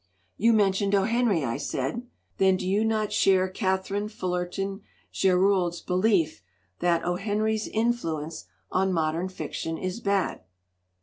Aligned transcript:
"You 0.35 0.51
mentioned 0.53 0.95
O. 0.95 1.03
Henry," 1.03 1.43
I 1.45 1.57
said. 1.57 2.07
"Then 2.39 2.57
you 2.57 2.81
do 2.81 2.87
not 2.87 3.13
share 3.13 3.47
Katharine 3.47 4.09
Fullerton 4.09 4.81
Gerould's 5.13 5.79
belief 5.79 6.41
that 6.79 7.03
0. 7.03 7.17
Henry's 7.17 7.67
influence 7.67 8.45
on 8.71 8.91
modern 8.91 9.29
fiction 9.29 9.77
is 9.77 9.99
bad?" 9.99 10.41